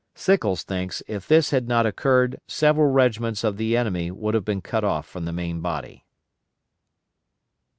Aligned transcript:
Sickles 0.15 0.63
thinks 0.63 1.03
if 1.07 1.27
this 1.27 1.51
had 1.51 1.67
not 1.67 1.85
occurred 1.85 2.41
several 2.47 2.87
regiments 2.91 3.43
of 3.43 3.57
the 3.57 3.77
enemy 3.77 4.09
would 4.09 4.33
have 4.33 4.43
been 4.43 4.59
cut 4.59 4.83
off 4.83 5.05
from 5.07 5.25
the 5.25 5.31
main 5.31 5.61
body. 5.61 6.07